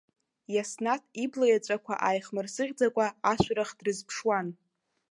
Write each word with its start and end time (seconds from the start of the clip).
Иаснаҭ, 0.55 1.03
ибла 1.23 1.45
иаҵәақәа 1.49 1.93
ааихмырсыӷьӡакәа, 2.05 3.05
ашәарах 3.31 3.71
дрызԥшуан. 3.77 4.47